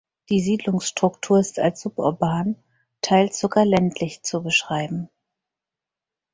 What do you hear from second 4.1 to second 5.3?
zu beschreiben.